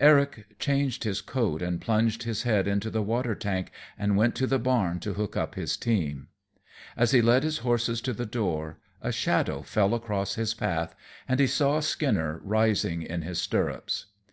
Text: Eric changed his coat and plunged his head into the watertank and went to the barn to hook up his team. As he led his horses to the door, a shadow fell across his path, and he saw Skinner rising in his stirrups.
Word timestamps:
Eric 0.00 0.58
changed 0.58 1.04
his 1.04 1.20
coat 1.20 1.62
and 1.62 1.80
plunged 1.80 2.24
his 2.24 2.42
head 2.42 2.66
into 2.66 2.90
the 2.90 3.00
watertank 3.00 3.70
and 3.96 4.16
went 4.16 4.34
to 4.34 4.46
the 4.48 4.58
barn 4.58 4.98
to 4.98 5.12
hook 5.12 5.36
up 5.36 5.54
his 5.54 5.76
team. 5.76 6.26
As 6.96 7.12
he 7.12 7.22
led 7.22 7.44
his 7.44 7.58
horses 7.58 8.00
to 8.00 8.12
the 8.12 8.26
door, 8.26 8.78
a 9.00 9.12
shadow 9.12 9.62
fell 9.62 9.94
across 9.94 10.34
his 10.34 10.52
path, 10.52 10.96
and 11.28 11.38
he 11.38 11.46
saw 11.46 11.78
Skinner 11.78 12.40
rising 12.42 13.02
in 13.02 13.22
his 13.22 13.40
stirrups. 13.40 14.06